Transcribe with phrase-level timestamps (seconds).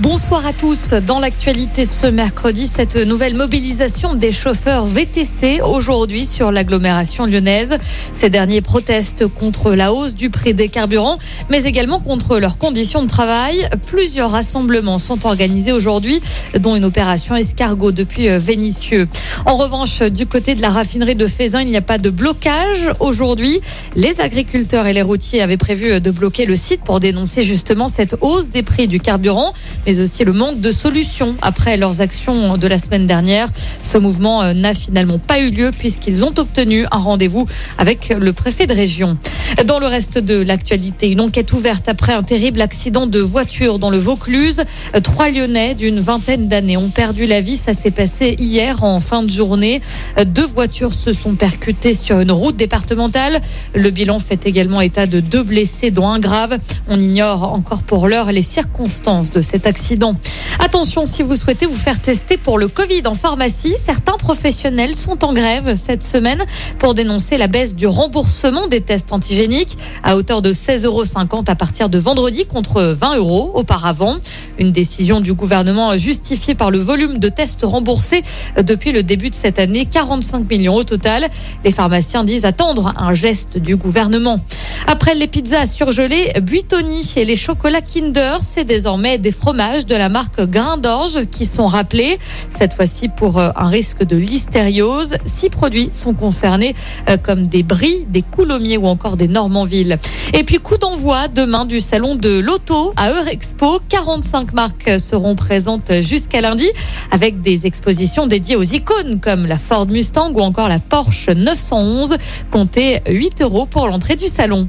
[0.00, 0.94] Bonsoir à tous.
[1.06, 7.76] Dans l'actualité ce mercredi, cette nouvelle mobilisation des chauffeurs VTC aujourd'hui sur l'agglomération lyonnaise.
[8.12, 11.18] Ces derniers protestent contre la hausse du prix des carburants,
[11.50, 13.68] mais également contre leurs conditions de travail.
[13.86, 16.20] Plusieurs rassemblements sont organisés aujourd'hui,
[16.58, 19.06] dont une opération escargot depuis Vénissieux.
[19.44, 22.90] En revanche, du côté de la raffinerie de Fézin, il n'y a pas de blocage
[22.98, 23.60] aujourd'hui.
[23.94, 28.16] Les agriculteurs et les routiers avaient prévu de bloquer le site pour dénoncer justement cette
[28.22, 29.52] hausse des prix du carburant
[30.00, 33.48] aussi le manque de solutions après leurs actions de la semaine dernière.
[33.92, 37.44] Ce mouvement euh, n'a finalement pas eu lieu puisqu'ils ont obtenu un rendez-vous
[37.76, 39.18] avec le préfet de région.
[39.66, 43.90] Dans le reste de l'actualité, une enquête ouverte après un terrible accident de voiture dans
[43.90, 44.62] le Vaucluse.
[45.02, 47.58] Trois Lyonnais d'une vingtaine d'années ont perdu la vie.
[47.58, 49.82] Ça s'est passé hier en fin de journée.
[50.24, 53.42] Deux voitures se sont percutées sur une route départementale.
[53.74, 56.56] Le bilan fait également état de deux blessés, dont un grave.
[56.88, 60.16] On ignore encore pour l'heure les circonstances de cet accident.
[60.58, 65.24] Attention, si vous souhaitez vous faire tester pour le Covid en pharmacie, certains professionnels sont
[65.24, 66.44] en grève cette semaine
[66.78, 71.04] pour dénoncer la baisse du remboursement des tests antigéniques à hauteur de 16,50 euros
[71.48, 74.14] à partir de vendredi contre 20 euros auparavant.
[74.58, 78.22] Une décision du gouvernement justifiée par le volume de tests remboursés
[78.56, 81.28] depuis le début de cette année, 45 millions au total.
[81.64, 84.38] Les pharmaciens disent attendre un geste du gouvernement.
[84.86, 90.08] Après les pizzas surgelées, Buitoni et les chocolats Kinder, c'est désormais des fromages de la
[90.08, 92.18] marque Grain d'Orge qui sont rappelés.
[92.50, 95.16] Cette fois-ci pour euh, un risque de listériose.
[95.24, 96.74] Six produits sont concernés
[97.08, 99.98] euh, comme des bris, des coulommiers ou encore des normanville.
[100.34, 103.80] Et puis coup d'envoi demain du salon de l'auto à Eurexpo.
[103.88, 106.68] 45 marques seront présentes jusqu'à lundi
[107.10, 112.16] avec des expositions dédiées aux icônes comme la Ford Mustang ou encore la Porsche 911.
[112.50, 114.68] Comptez 8 euros pour l'entrée du salon.